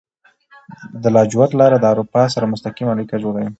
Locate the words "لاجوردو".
1.15-1.59